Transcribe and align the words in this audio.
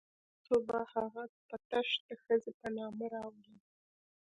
تاسو 0.45 0.55
به 0.67 0.79
هغه 0.93 1.23
په 1.47 1.55
تش 1.69 1.87
د 2.07 2.09
ښځې 2.23 2.51
په 2.59 2.67
نامه 2.77 3.05
راولئ. 3.13 3.57